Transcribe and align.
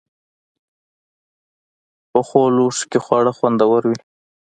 پخو 2.11 2.41
لوښو 2.55 2.85
کې 2.91 2.99
خواړه 3.05 3.31
خوندور 3.37 3.81
وي 3.89 3.99